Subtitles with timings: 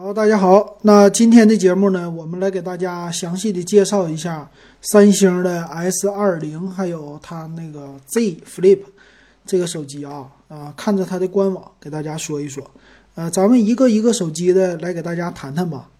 [0.00, 0.78] 好，大家好。
[0.82, 4.48] 那今天的节目呢，我们来给大家详细的介绍一下
[4.80, 8.78] 三星的 S 二零，还有它那个 Z Flip
[9.44, 12.62] 这个手机啊啊，看着它的官网，给大家说一说。
[13.16, 15.90] 呃，咱们一个一个手机的来给大家谈谈吧。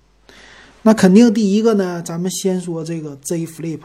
[0.82, 3.80] 那肯定第一个呢，咱们先说这个 Z Flip。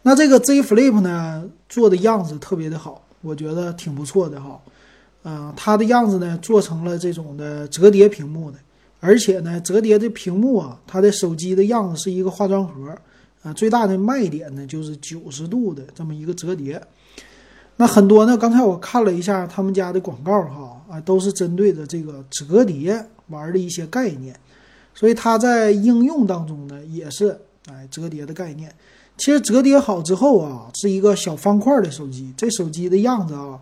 [0.00, 4.58] 那这个 Z Flip 呢，做的样子特别的好，我觉得挺不错的哈。
[5.24, 8.56] 嗯，它的样子呢，做成了这种的折叠屏幕的。
[8.98, 12.96] 而且呢，折叠的屏幕啊，它的手机的样子是一个化妆盒，
[13.42, 16.80] 啊，最大的卖点呢就是九十度的这么一个折叠。
[17.76, 24.34] 那很多呢，刚才我看了一下他们家的广告哈，啊，都是针对着这个折叠玩的一些概念，
[24.94, 27.38] 所以它在应用当中呢也是
[27.68, 28.74] 哎折叠的概念。
[29.18, 33.60] 其实折叠好之后啊，是一个小方块的手机，这手机的样子啊。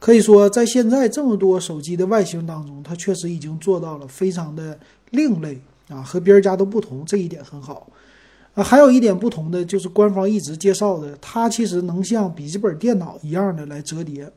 [0.00, 4.76] 可以说，在现在这么多手机的外形当中，它确实已经做到了非常的
[5.10, 7.86] 另类啊，和别人家都不同，这一点很好。
[8.54, 14.28] 啊，还有一点不同的就是官方一直介绍的，它其实能像笔记本电脑一样的来折叠。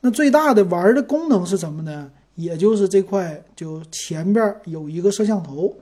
[0.00, 2.10] 那最大的玩的功能是什么呢？
[2.34, 5.72] 也就是这块，就前边有一个摄像头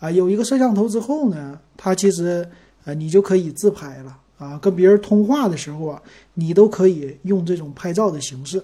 [0.00, 2.48] 啊，有一个摄像头之后呢，它其实
[2.84, 4.16] 呃，你就可以自拍了。
[4.40, 6.02] 啊，跟别人通话的时候啊，
[6.34, 8.60] 你都可以用这种拍照的形式。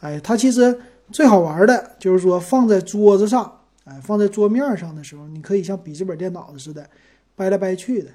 [0.00, 0.78] 哎，它其实
[1.10, 3.50] 最好玩的就是说放在桌子上，
[3.84, 6.86] 哎，放在桌面上的时候，你可以像笔记本电脑似的
[7.34, 8.10] 掰来掰去的。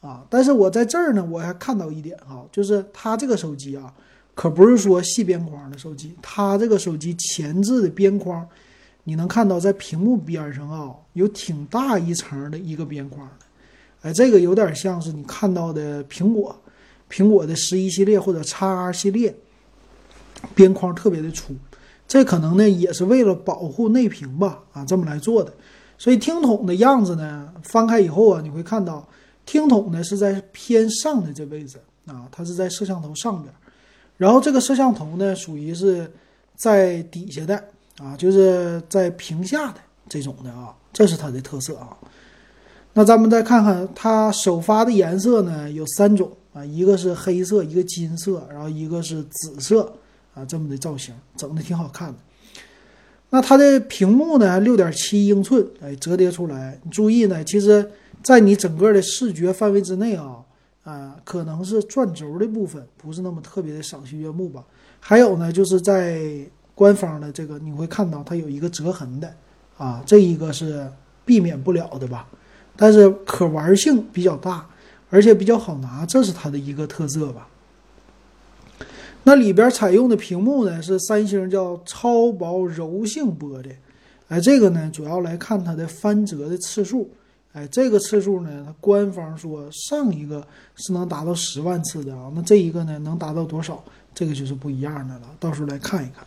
[0.00, 3.92] 啊，但是我在这儿呢，我还看到一点哈，就是它这个手机啊，
[4.36, 8.46] 可不是说细边框的手机，它这个手机前置的边框，
[9.02, 13.45] 你能看到在屏幕边上啊，有挺大一层的一个边框的。
[14.02, 16.54] 哎，这个有点像是你看到的苹果，
[17.10, 19.34] 苹果的十一系列或者 x R 系列，
[20.54, 21.54] 边框特别的粗，
[22.06, 25.52] 这可能呢也是为了保护内屏吧，啊，这么来做的。
[25.98, 29.08] 所以听筒的样子呢，翻开以后啊，你会看到
[29.44, 33.52] 听筒呢是在偏上的这位置啊，它是在摄像头上边，
[34.16, 36.08] 然后这个摄像头呢属于是
[36.54, 37.64] 在底下的
[37.98, 41.96] 啊，就是在屏下的这种的啊，这是它的特色啊。
[42.98, 49.92] 那咱们再看看它首发的颜色呢，有三种啊，一个是黑色，一个金色，然后一个是紫色
[50.32, 52.14] 啊，这么的造型整的挺好看的。
[53.28, 56.80] 那它的屏幕呢，六点七英寸，哎，折叠出来。
[56.84, 57.86] 你注意呢，其实，
[58.22, 60.38] 在你整个的视觉范围之内啊，
[60.82, 64.64] 啊，可能是转轴的部分不是那么特别的赏心悦目吧。
[65.00, 66.26] 还有呢，就是在
[66.74, 69.30] 官方的这个你会看到它有一个折痕的
[69.76, 70.90] 啊，这一个是
[71.26, 72.26] 避免不了的吧。
[72.76, 74.66] 但是可玩性比较大，
[75.10, 77.48] 而且比较好拿，这是它的一个特色吧。
[79.24, 83.72] 那里边采用的屏幕呢是三星叫超薄柔性玻璃，
[84.28, 87.10] 哎，这个呢主要来看它的翻折的次数，
[87.52, 93.82] 哎，这个次数呢，它官方说上一个是能达到十万次的啊，那这一个呢能达到多少？
[94.14, 96.24] 这个就是不一样的了，到时候来看一看。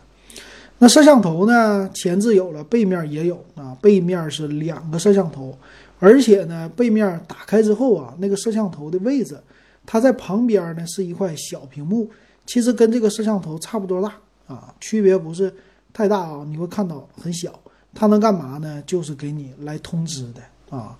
[0.78, 5.56] 那摄像头呢，前置有了，背面也有啊，背面是两个摄像头。
[6.00, 9.38] 而且呢，背面打开之后啊，那个摄像头的位置，
[9.86, 12.10] 它在旁边呢是一块小屏幕，
[12.46, 14.14] 其实跟这个摄像头差不多大
[14.48, 15.54] 啊，区别不是
[15.92, 16.44] 太大啊。
[16.48, 17.52] 你会看到很小，
[17.94, 18.82] 它能干嘛呢？
[18.86, 20.98] 就是给你来通知的啊。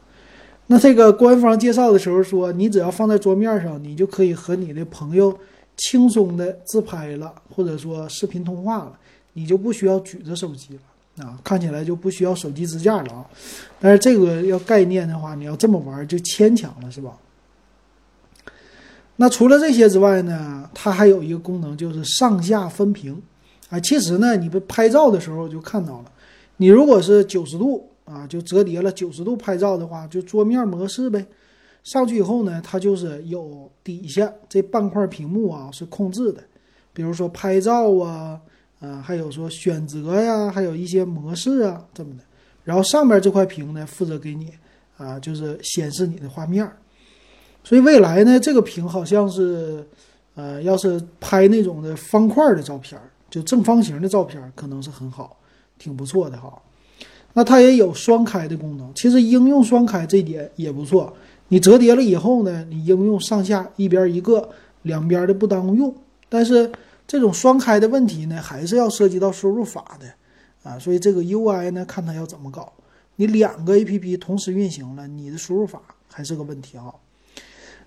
[0.67, 5.37] 那这个官方介绍的时候说，你只要放在桌面上，你就可以和你的朋友
[5.77, 8.99] 轻松的自拍了，或者说视频通话了，
[9.33, 10.81] 你就不需要举着手机了。
[11.19, 13.27] 啊，看起来就不需要手机支架了啊，
[13.79, 17.19] 但是这个要概念的话，你要这么玩就牵强了，是吧？
[19.17, 23.21] 那除了这些之外呢，它还有一个功能就是上下分屏
[23.69, 23.79] 啊。
[23.81, 26.07] 其实呢，你不拍照的时候就看到了，
[26.57, 31.27] 你如果是九十度啊，就折叠了九十度拍照的话，就桌面模式呗。
[31.83, 36.43] 上去以后呢，它就是有底下这半块屏幕啊是控制的，
[36.95, 38.41] 比如说拍照啊。
[38.81, 42.25] 啊，还有说选择呀，还有一些模式啊，这么的。
[42.65, 44.49] 然后上面这块屏呢，负责给你
[44.97, 46.67] 啊，就是显示你的画面。
[47.63, 49.87] 所以未来呢，这个屏好像是，
[50.35, 55.37] 呃，要是拍那种的方块的照片，就正方形的照片，可能是很好，
[55.79, 56.51] 挺不错的哈。
[57.35, 61.15] 那它也有双开的功能，其实应用双开这点也不错。
[61.49, 64.49] 你折叠了以后呢，你应用上下一边一个，
[64.83, 65.95] 两边的不耽误用，
[66.31, 66.71] 但是。
[67.11, 70.15] 这种双开的问题呢，还是要涉及到输入法的，
[70.63, 72.73] 啊，所以这个 UI 呢，看它要怎么搞。
[73.17, 76.85] 你两个 APP 同时运行了，你的输入法还是个问题啊。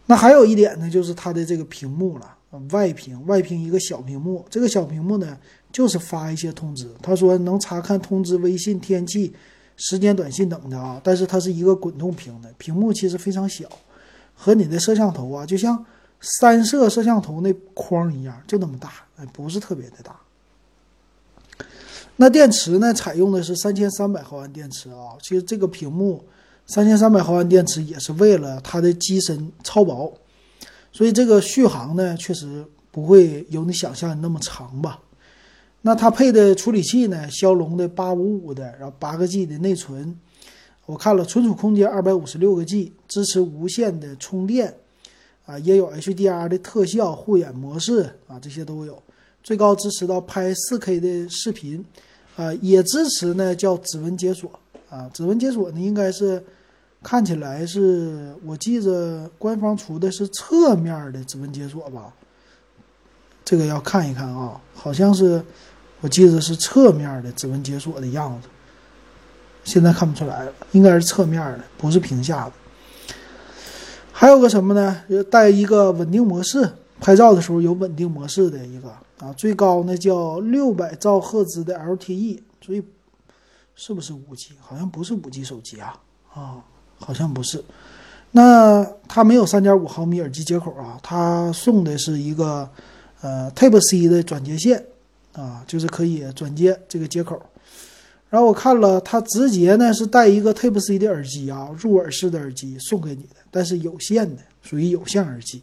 [0.07, 2.35] 那还有一点呢，就是它的这个屏幕了，
[2.71, 5.37] 外屏，外屏一个小屏幕，这个小屏幕呢，
[5.71, 6.85] 就是发一些通知。
[7.01, 9.33] 他说能查看通知、微信、天气，
[9.77, 13.69] 时间短信等的啊，但是它是一个滚动屏的，屏幕其实非常小，
[14.33, 15.85] 和你的摄像头啊，就像
[16.23, 20.15] 三摄摄像头那框一样，就那么大，哎，不是特别的大。
[22.15, 26.23] 那电池呢，采用的是三千三百毫安电池啊，其实这个屏幕
[26.65, 30.13] 三千三百毫安电池也是为了它的机身超薄，
[30.91, 34.99] 所以这个续航呢，确实不会有你想象的那么长吧。
[35.81, 37.29] 那它配的处理器呢？
[37.29, 40.17] 骁龙的八五五的，然后八个 G 的内存，
[40.85, 44.73] 我看了存储空间二百五十六个 G，支持无线的充电，
[45.45, 49.01] 啊，也有 HDR 的特效护眼模式啊，这些都有，
[49.44, 51.84] 最高支持到拍四 K 的视频，
[52.36, 54.51] 啊，也支持呢叫指纹解锁
[54.90, 56.44] 啊，指纹解锁呢应该是
[57.01, 62.13] 看起来是我记着官方出的是侧面的指纹解锁吧，
[63.45, 65.44] 这个要看一看啊，好像是。
[66.01, 68.50] 我记得是侧面的指纹解锁的样子，
[69.63, 72.51] 现在看不出来了，应该是侧面的，不是屏下的。
[74.13, 75.04] 还有个什么呢？
[75.30, 76.69] 带一个稳定模式，
[77.01, 78.89] 拍照的时候有稳定模式的一个
[79.19, 82.81] 啊，最高呢叫六百兆赫兹的 LTE，所以
[83.75, 84.51] 是不是五 G？
[84.62, 86.00] 好像不是五 G 手机啊
[86.33, 86.63] 啊，
[87.00, 87.62] 好像不是。
[88.31, 92.69] 那它没有三点五毫米耳机接口啊，它送的是一个
[93.21, 94.86] 呃 Type C 的转接线。
[95.33, 97.42] 啊，就是可以转接这个接口，
[98.33, 105.62] 然后我看了，它直接呢是带一个 Type C 的耳机啊，入耳式的耳机送给你的，但是有线的，属于有线耳机，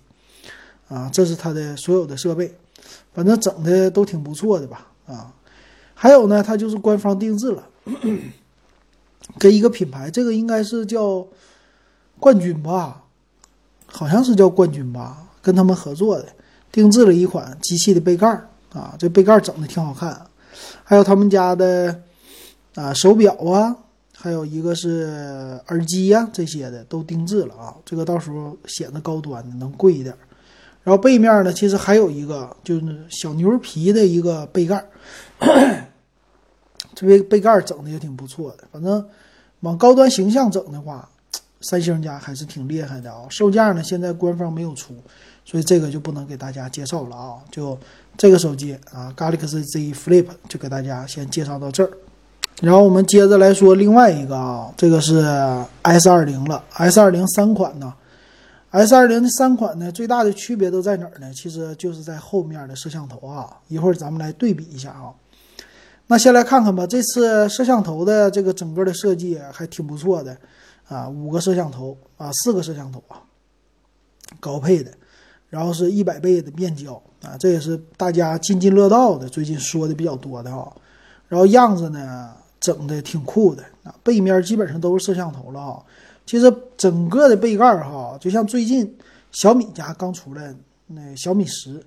[0.86, 2.54] 啊，这是它的所有的设备，
[3.12, 5.34] 反正整的都挺不错的吧，啊，
[5.94, 7.66] 还有呢，它就是官方定制了，
[9.36, 11.26] 跟一个品牌，这个应该是叫
[12.20, 13.02] 冠军吧，
[13.86, 16.28] 好像是叫冠军吧，跟他们合作的，
[16.70, 18.46] 定制了一款机器的杯盖儿。
[18.72, 20.24] 啊，这杯盖儿整的挺好看，
[20.84, 22.00] 还有他们家的
[22.80, 23.76] 啊手表啊，
[24.16, 27.74] 还有一个是耳机呀，这些的都定制了啊。
[27.84, 30.14] 这个到时候显得高端的，能贵一点。
[30.82, 34.82] 然后背面呢，其实还有一个就是小牛皮的一个背盖，
[36.94, 38.64] 这杯杯盖整的也挺不错的。
[38.72, 39.06] 反正
[39.60, 41.06] 往高端形象整的话，
[41.60, 43.26] 三星家还是挺厉害的啊。
[43.28, 44.94] 售价呢，现在官方没有出，
[45.44, 47.78] 所以这个就不能给大家介绍了啊，就。
[48.16, 51.90] 这个手机啊，Galaxy Z Flip 就给大家先介绍到这儿，
[52.60, 55.24] 然后我们接着来说另外一个啊，这个是
[55.82, 57.94] S 二零了，S 二零三款呢
[58.70, 61.32] ，S 二零的三款呢，最大的区别都在哪儿呢？
[61.32, 65.14] 其实就是在后面的摄像头啊，一会儿咱们来对比一下啊。
[66.06, 70.36] 那先来看看吧，这次摄像头的这个整个的设计还挺不错的
[70.88, 73.22] 啊，五个摄像头啊，四个摄像头啊，
[74.38, 74.90] 高配的，
[75.48, 77.00] 然后是一百倍的变焦。
[77.22, 80.70] 啊，这也是大家津津乐道的，最近说的比较多的哈。
[81.30, 85.82] 然后样子呢，整的挺酷的啊，背面基本上都是摄像头了哈。
[86.26, 88.98] 其实整个的背盖哈，就像最近
[89.30, 90.52] 小米家刚出来
[90.88, 91.82] 那小米十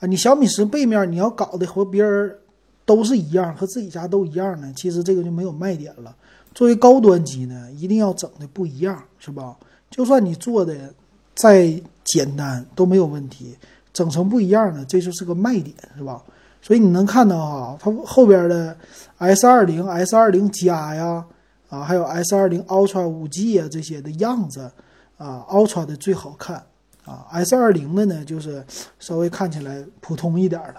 [0.00, 2.36] 啊，你小米十背面你要搞的和别人
[2.84, 6.14] 都是一样，和自己家都一样呢，其实这个就没有卖点了。
[6.52, 9.56] 作为高端机呢，一定要整的不一样，是吧？
[9.88, 10.92] 就算你做的
[11.34, 13.56] 再简单都没有问题。
[13.92, 16.22] 整成不一样的，这就是个卖点，是吧？
[16.62, 18.76] 所以你能看到哈，它后边的
[19.18, 21.24] S 二零、S 二零加呀，
[21.68, 24.70] 啊，还有 S 二零 Ultra 五 G 啊这些的样子，
[25.16, 26.62] 啊，Ultra 的最好看，
[27.04, 28.64] 啊，S 二零的呢就是
[28.98, 30.76] 稍微看起来普通一点的，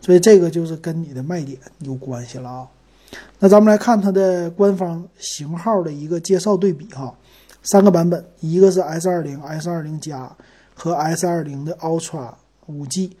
[0.00, 2.68] 所以这个就是跟你的卖点有关系了啊。
[3.38, 7.14] 那咱们来看它的官方型号的一个介绍对比哈，
[7.62, 10.30] 三个版本，一个是 S 二零、S 二零加
[10.74, 12.32] 和 S 二零的 Ultra。
[12.66, 13.16] 五 G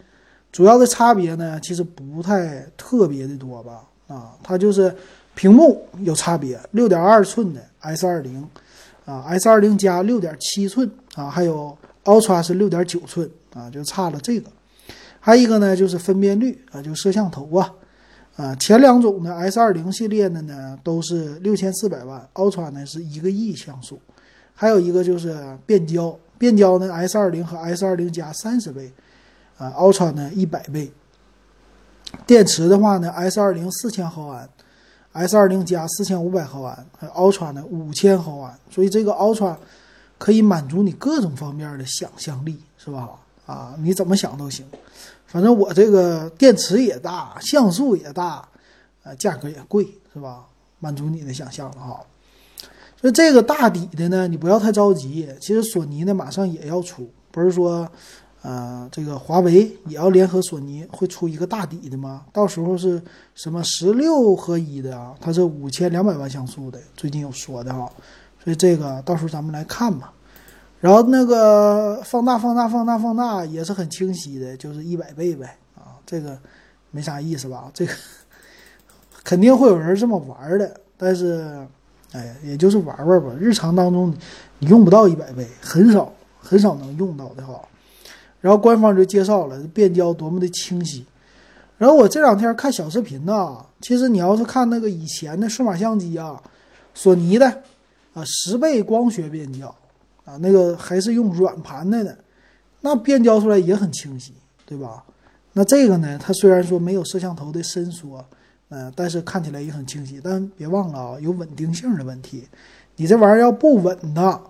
[0.52, 3.82] 主要的差别呢，其实不太特别的多吧？
[4.08, 4.92] 啊，它就是
[5.34, 8.44] 屏幕有差别，六点二寸的 S 二零
[9.04, 14.50] 啊，S 二零加六点七寸啊，还有 Ultra 是六点九寸啊，就差了这个。
[15.20, 17.72] 还有一个呢，就是分辨率啊，就摄像头啊
[18.36, 24.00] 啊，前两种呢，S 二零系列的呢都是六千四百万，Ultra 呢是一个亿像素。
[24.54, 28.90] 还有一个就是变焦，变焦呢，S 二零和 S 二零加三十倍。
[29.60, 30.90] 啊，Ultra 呢一百倍，
[32.26, 34.48] 电池的话呢，S 二零四千毫安
[35.12, 39.54] ，S 二零加四千五百毫安，还有 Ultra 呢五千毫安，所以这个 Ultra
[40.16, 43.10] 可以满足你各种方面的想象力，是吧？
[43.44, 44.64] 啊，你怎么想都行，
[45.26, 48.48] 反正我这个电池也大，像素也大，
[49.02, 50.46] 呃，价格也贵，是吧？
[50.78, 52.00] 满足你的想象了哈。
[52.98, 57.86] 所以这个大底的呢，你不要太着急，其实索尼呢马上也要出，不是说。
[58.42, 62.24] 呃，这个华为也要联合索尼，会出一个大底的吗？
[62.32, 63.00] 到时候是
[63.34, 65.14] 什么十六合一的啊？
[65.20, 67.92] 它是五千两百万像素的，最近有说的哈，
[68.42, 70.12] 所以这个到时候咱们来看吧。
[70.80, 76.38] 然后那个放大、放大、放大、放大也是很清晰的，就是一百倍呗啊，这个
[76.90, 77.70] 没啥意思吧？
[77.74, 77.92] 这个
[79.22, 81.66] 肯定会有人这么玩的，但是
[82.12, 83.34] 哎，也就是玩玩吧。
[83.38, 84.14] 日常当中
[84.58, 87.60] 你用不到一百倍，很少很少能用到的哈。
[88.40, 91.04] 然后官方就介绍了变焦多么的清晰。
[91.78, 96.42] 然后我这两天看小视频呢，其实你要是看那个以前的数码相机啊，
[96.94, 97.62] 索尼的
[98.12, 99.74] 啊十倍光学变焦
[100.24, 102.14] 啊，那个还是用软盘的呢，
[102.82, 104.34] 那变焦出来也很清晰，
[104.66, 105.02] 对吧？
[105.54, 108.24] 那这个呢，它虽然说没有摄像头的伸缩，
[108.68, 110.20] 嗯，但是看起来也很清晰。
[110.22, 112.46] 但别忘了啊，有稳定性的问题，
[112.96, 114.40] 你这玩意儿要不稳的。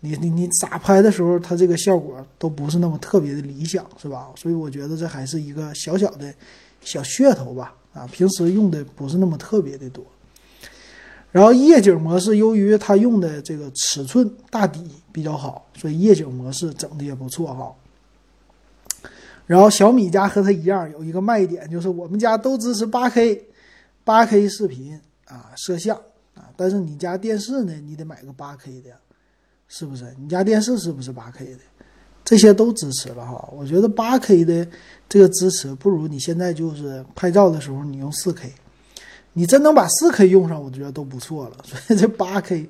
[0.00, 4.28] 你你你咋拍的时候，它这个效果都不是那么特别的理想，是吧？
[4.36, 6.32] 所以我觉得这还是一个小小的
[6.80, 7.74] 小噱头吧。
[7.94, 10.04] 啊，平时用的不是那么特别的多。
[11.32, 17.74] 然后夜景模式，由于它用的这个尺寸大底比较好，所以夜景模式整的也不错哈。
[19.46, 23.44] 然后小米家和它一样有一个卖点，就是我们家都支持八 K，
[24.04, 25.96] 八 K 视频啊摄像
[26.34, 28.90] 啊，但是你家电视呢，你得买个八 K 的。
[29.68, 31.60] 是不是你家电视是不是八 K 的？
[32.24, 33.48] 这些都支持了哈。
[33.52, 34.66] 我觉得八 K 的
[35.08, 38.52] 这个支持不如你现在就是拍照的时候你用四 K，
[39.32, 41.56] 你真能把四 K 用上，我觉得都不错了。
[41.64, 42.68] 所以这八 K，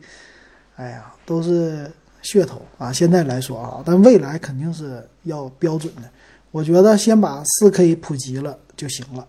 [0.76, 1.90] 哎呀，都是
[2.22, 2.92] 噱头啊。
[2.92, 6.02] 现在来说啊，但未来肯定是要标准的。
[6.50, 9.26] 我觉得先把四 K 普及了就行了。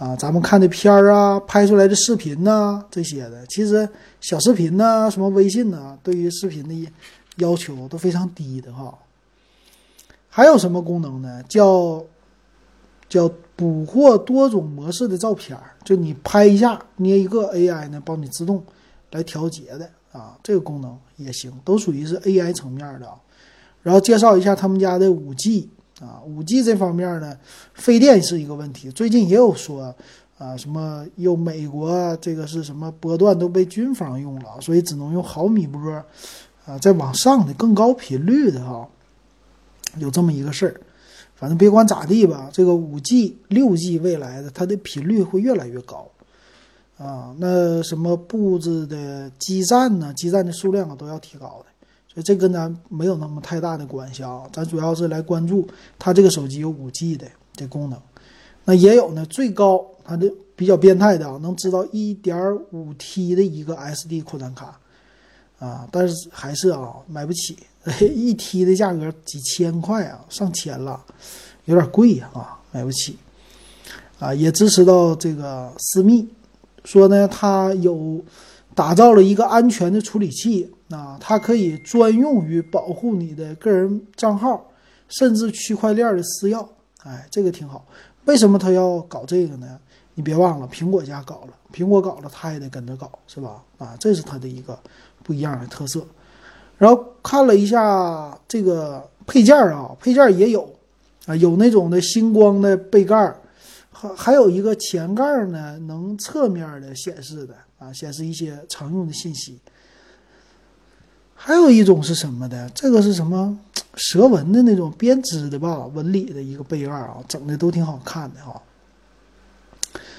[0.00, 3.86] 啊，咱们看的片儿啊，拍出来的视频呐，这些的，其实
[4.18, 6.90] 小视频呐，什么微信呐，对于视频的
[7.36, 8.98] 要求都非常低的哈。
[10.30, 11.42] 还有什么功能呢？
[11.50, 12.02] 叫
[13.10, 18.64] 叫捕获多种模式的照片儿，就你拍一下，捏一个 AI 呢，帮你自动
[19.10, 23.16] 来调节的啊，这个功能也行，都属于是 AI 层面的啊。
[23.82, 25.68] 然后介绍一下他们家的五 G。
[26.00, 27.36] 啊，五 G 这方面呢，
[27.74, 28.90] 费电是一个问题。
[28.90, 29.94] 最近也有说，
[30.38, 35.92] 啊，什么又美国这个是什么波段都被军方用了，所以只能用毫米波，
[36.64, 38.88] 啊，再往上的更高频率的哈，
[39.98, 40.80] 有这么一个事儿。
[41.36, 46.10] 反正别管咋地吧，这个五 G、六 G 未来的它的频率会越来越高，
[46.96, 51.66] 啊，那什么布置的基站呢，基站的数量啊都要提高的。
[52.12, 55.64] 所以这跟咱没有那么太大的关系啊，咱主要是来关注
[55.96, 57.24] 它这个手机有五 G 的
[57.54, 57.96] 这功能，
[58.64, 62.36] 那也有呢，最高它的比较变态的啊，能知道一点
[62.72, 64.76] 五 T 的一个 SD 扩展卡
[65.60, 67.56] 啊，但是还是啊买不起，
[68.12, 71.00] 一 T 的价格几千块啊，上千了，
[71.66, 73.16] 有点贵啊，买不起
[74.18, 76.28] 啊，也支持到这个私密，
[76.84, 78.20] 说呢它有
[78.74, 80.68] 打造了一个安全的处理器。
[80.92, 84.68] 那它可以专用于保护你的个人账号，
[85.08, 86.66] 甚至区块链的私钥。
[87.04, 87.86] 哎，这个挺好。
[88.24, 89.78] 为什么他要搞这个呢？
[90.14, 93.62] 你别忘了，苹果家搞了，苹果搞了，他也得跟着搞，是吧？
[93.78, 94.76] 啊，这是它的一个
[95.22, 96.04] 不一样的特色。
[96.76, 100.68] 然后看了一下这个配件啊，配件也有
[101.26, 103.32] 啊，有那种的星光的背盖，
[103.92, 109.58] 还还有一个前盖呢，能侧面的显示的啊，显示一些常用的信息。
[111.42, 112.68] 还有一种是什么的？
[112.74, 113.58] 这个是什么
[113.94, 118.60] 蛇纹的那种编织的吧，纹理的一个背盖啊，整的都挺好看的哈。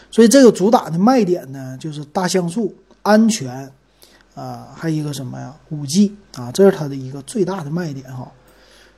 [0.09, 2.73] 所以这个主打的卖点呢，就是大像素、
[3.03, 3.71] 安全
[4.33, 8.31] 啊，还有一个什么呀，五 G 啊，这是它的一个最大的卖点哈。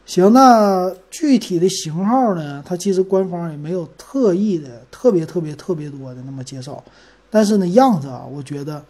[0.06, 6.82] 行，那具体的型号呢，它其实官方也没有特意的特别特别特别多的那么介绍，
[7.30, 8.82] 但是呢，样子啊，我觉得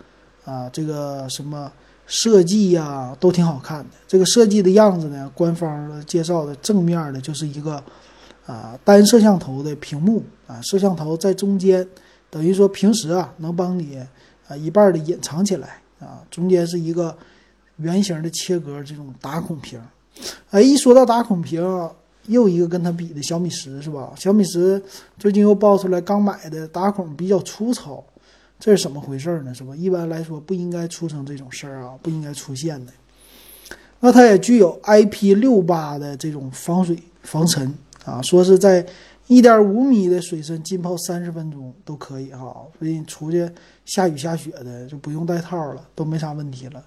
[0.46, 1.72] 啊，这个什么。
[2.06, 3.90] 设计呀，都挺好看的。
[4.08, 7.82] 这个设计的样子呢，官方介绍的正面的就是一个
[8.46, 11.88] 啊单摄像头的屏幕啊，摄像头在中间，
[12.30, 13.98] 等于说平时啊能帮你
[14.48, 17.16] 啊一半的隐藏起来啊，中间是一个
[17.78, 19.82] 圆形的切割这种打孔屏。
[20.52, 21.90] 哎，一说到打孔屏，
[22.28, 24.12] 又一个跟它比的小米十是吧？
[24.16, 24.82] 小米十
[25.18, 28.04] 最近又爆出来刚买的打孔比较粗糙。
[28.64, 29.54] 这是怎么回事呢？
[29.54, 29.76] 是吧？
[29.76, 32.94] 一般来说不应该出成这种事儿啊，不应该出现的。
[34.00, 37.74] 那它也具有 IP 六八的这种防水防尘
[38.06, 38.86] 啊，说是在
[39.28, 43.46] 一点五米的水深浸泡三十分钟都可以哈，所以出去
[43.84, 46.82] 下雨下雪的就不用带套了，都没啥问题了。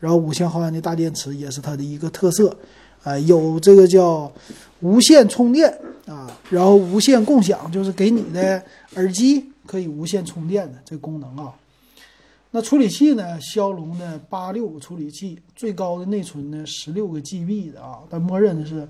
[0.00, 2.56] 然后五千毫安的大电池也是它的一个特色
[3.04, 4.32] 啊，有这个叫
[4.80, 5.72] 无线充电
[6.04, 8.60] 啊，然后无线共享，就是给你的
[8.96, 11.54] 耳机可以无线充电的这功能啊。
[12.50, 13.40] 那处理器呢？
[13.40, 18.86] 骁龙的八六五处理器，最高的内存呢十六个 GB 的啊，但默认的是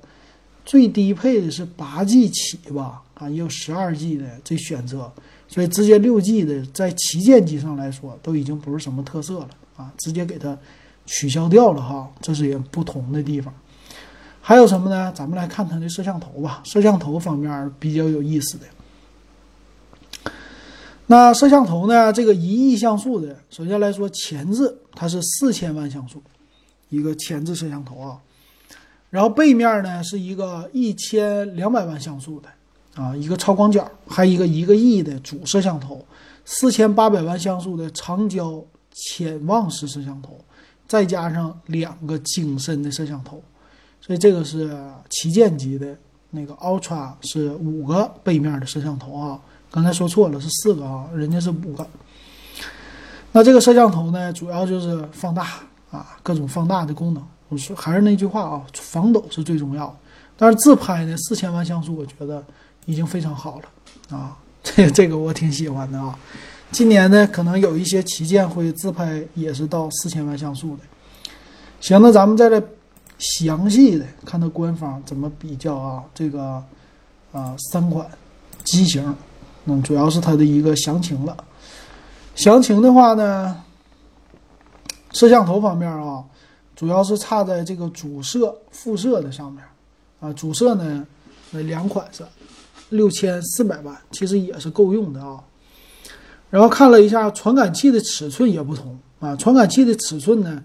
[0.65, 3.01] 最低配的是八 G 起吧？
[3.15, 5.13] 啊，也有十二 G 的这选择，
[5.47, 10.59] 所以直接六 G 的在旗舰机上来说都已经不是什么特色了啊，直接给它
[11.07, 13.55] 取消掉了哈，这是也不同的地方。
[14.41, 15.13] 还有什么呢？
[15.15, 18.67] 咱们来看它的摄像头吧，摄像头方面比较有意思的。
[21.13, 22.11] 那摄像头呢？
[22.11, 26.23] 这个一亿像素的，首先来说前置它是四千万像素，
[26.89, 28.19] 一个前置摄像头啊。
[29.11, 32.49] 然后背面呢是一个一千两百万像素的
[32.95, 36.03] 啊，一个超广角，还一个一个亿的主摄像头，
[36.47, 40.43] 四千八百万像素的长焦潜望式摄像头，
[40.89, 43.43] 再加上两个景深的摄像头，
[44.01, 44.75] 所以这个是
[45.11, 45.95] 旗舰级的
[46.31, 49.39] 那个 Ultra 是五个背面的摄像头啊。
[49.73, 51.87] 刚才说错了，是四个啊，人家是五个。
[53.33, 55.47] 那这个摄像头呢，主要就是放大
[55.91, 57.27] 啊，各种放大的功能。
[57.49, 59.99] 我说还是那句话啊，防抖是最重要。
[60.37, 62.45] 但是自拍呢，四千万像素，我觉得
[62.85, 64.37] 已经非常好了啊。
[64.63, 66.19] 这这个我挺喜欢的啊。
[66.71, 70.83] 今年呢，可能有一些旗舰会自拍也是到四千万像素的。
[71.81, 72.63] 行，那咱们再来
[73.19, 76.63] 详细的看它官方怎么比较啊，这个
[77.33, 78.07] 啊三款
[78.65, 79.03] 机型。
[79.65, 81.37] 嗯，主要是它的一个详情了。
[82.35, 83.63] 详情的话呢，
[85.13, 86.25] 摄像头方面啊，
[86.75, 89.63] 主要是差在这个主摄、副摄的上面
[90.19, 90.33] 啊。
[90.33, 91.07] 主摄呢，
[91.53, 92.25] 那两款是
[92.89, 95.39] 六千四百万，其实也是够用的啊。
[96.51, 100.65] 然后看了一下传感器的尺寸也不同啊，传感器的尺寸呢，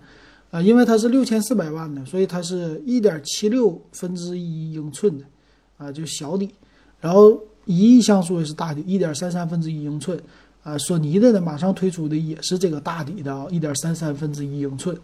[0.49, 5.25] 啊，因为它是六千四百万的，所以它是一点七六分之一英寸的
[5.77, 6.49] 啊，就小底，
[6.99, 7.39] 然后。
[7.67, 10.17] 一亿像素也是大底，一点三三分之一英寸，
[10.63, 14.97] 啊，索尼的呢马上推出的也是这个大底的啊，一点三三分之一英寸，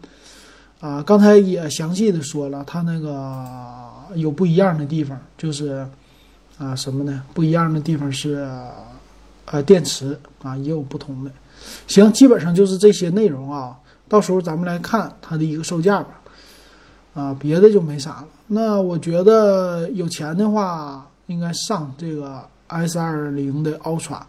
[0.80, 3.46] 啊，刚才也详细的说了，它那个
[4.16, 5.86] 有不一样的地方，就是
[6.58, 7.22] 啊什么呢？
[7.34, 8.48] 不一样的地方是，
[9.46, 11.32] 呃，电池啊也有不同的。
[11.86, 16.22] 行，基本上就是这些内容啊，到时候咱们来看它的一个售价吧，
[17.14, 18.28] 啊，别的就没啥了。
[18.48, 22.42] 那我觉得有钱的话，应该上这个。
[22.74, 24.22] S 二零的 Ultra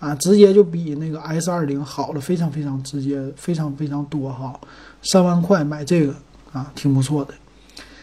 [0.00, 4.58] 啊，直接就比那个 S 二零好了，非常非常直接，非常非常多哈。
[5.02, 6.14] 三万块买这个
[6.52, 7.32] 啊，挺不错的。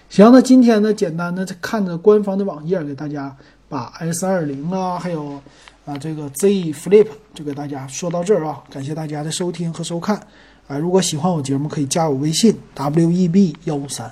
[0.09, 3.35] 行，那今天呢，简单的看着官方的网页，给大家
[3.67, 5.39] 把 S 二零啊，还有
[5.85, 8.63] 啊这个 Z Flip 就给大家说到这儿啊。
[8.71, 10.15] 感谢大家的收听和收看
[10.67, 10.77] 啊。
[10.77, 14.11] 如果喜欢我节目，可以加我微信 W E B 幺五三。